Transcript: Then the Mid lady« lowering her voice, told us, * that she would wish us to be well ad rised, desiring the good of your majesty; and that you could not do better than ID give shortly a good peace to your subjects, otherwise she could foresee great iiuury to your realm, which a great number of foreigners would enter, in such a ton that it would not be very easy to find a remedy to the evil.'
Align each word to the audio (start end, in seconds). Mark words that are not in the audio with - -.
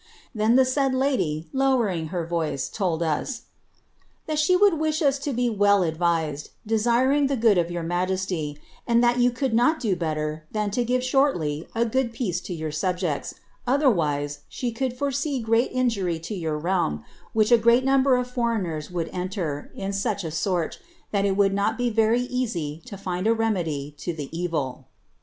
Then 0.33 0.55
the 0.55 0.63
Mid 0.75 0.95
lady« 0.95 1.47
lowering 1.53 2.07
her 2.07 2.25
voice, 2.25 2.69
told 2.69 3.03
us, 3.03 3.43
* 3.85 4.25
that 4.25 4.39
she 4.39 4.55
would 4.55 4.79
wish 4.79 4.99
us 4.99 5.19
to 5.19 5.31
be 5.31 5.47
well 5.47 5.83
ad 5.83 5.99
rised, 5.99 6.49
desiring 6.65 7.27
the 7.27 7.35
good 7.37 7.59
of 7.59 7.69
your 7.69 7.83
majesty; 7.83 8.57
and 8.87 9.03
that 9.03 9.19
you 9.19 9.29
could 9.29 9.53
not 9.53 9.79
do 9.79 9.95
better 9.95 10.47
than 10.51 10.69
ID 10.69 10.85
give 10.85 11.03
shortly 11.03 11.67
a 11.75 11.85
good 11.85 12.13
peace 12.13 12.41
to 12.41 12.53
your 12.55 12.71
subjects, 12.71 13.35
otherwise 13.67 14.39
she 14.49 14.71
could 14.71 14.97
foresee 14.97 15.39
great 15.39 15.71
iiuury 15.71 16.19
to 16.23 16.33
your 16.33 16.57
realm, 16.57 17.03
which 17.33 17.51
a 17.51 17.57
great 17.59 17.85
number 17.85 18.15
of 18.15 18.27
foreigners 18.27 18.89
would 18.89 19.07
enter, 19.13 19.71
in 19.75 19.93
such 19.93 20.23
a 20.23 20.31
ton 20.31 20.71
that 21.11 21.25
it 21.25 21.37
would 21.37 21.53
not 21.53 21.77
be 21.77 21.91
very 21.91 22.21
easy 22.21 22.81
to 22.87 22.97
find 22.97 23.27
a 23.27 23.35
remedy 23.35 23.93
to 23.99 24.13
the 24.13 24.35
evil.' 24.35 24.87